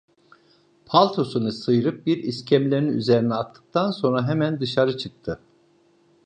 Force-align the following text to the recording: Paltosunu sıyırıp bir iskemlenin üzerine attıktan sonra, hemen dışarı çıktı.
Paltosunu 0.85 1.51
sıyırıp 1.51 2.05
bir 2.05 2.17
iskemlenin 2.17 2.87
üzerine 2.87 3.33
attıktan 3.33 3.91
sonra, 3.91 4.27
hemen 4.27 4.59
dışarı 4.59 4.97
çıktı. 4.97 5.39